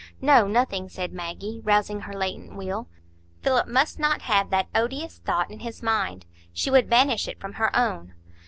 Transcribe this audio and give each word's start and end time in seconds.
"No, 0.19 0.47
nothing," 0.47 0.89
said 0.89 1.13
Maggie, 1.13 1.59
rousing 1.63 1.99
her 1.99 2.15
latent 2.17 2.55
will. 2.55 2.87
Philip 3.43 3.67
must 3.67 3.99
not 3.99 4.23
have 4.23 4.49
that 4.49 4.67
odious 4.73 5.19
thought 5.19 5.51
in 5.51 5.59
his 5.59 5.83
mind; 5.83 6.25
she 6.51 6.71
would 6.71 6.89
banish 6.89 7.27
it 7.27 7.39
from 7.39 7.53
her 7.53 7.69
own. 7.75 8.15